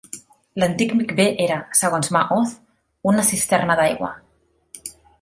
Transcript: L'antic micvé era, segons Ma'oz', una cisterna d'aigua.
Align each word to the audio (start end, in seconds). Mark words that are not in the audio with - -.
L'antic 0.63 0.95
micvé 1.01 1.25
era, 1.45 1.59
segons 1.81 2.11
Ma'oz', 2.17 2.57
una 3.13 3.29
cisterna 3.31 3.81
d'aigua. 3.83 4.15